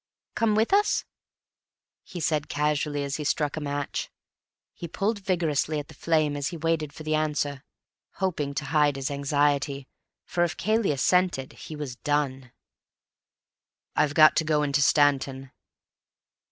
[0.33, 1.05] "Come with us?"
[2.01, 4.09] he said casually, as he struck a match.
[4.73, 7.63] He pulled vigorously at the flame as he waited for the answer,
[8.13, 9.87] hoping to hide his anxiety,
[10.25, 12.51] for if Cayley assented, he was done.
[13.95, 15.51] "I've got to go into Stanton."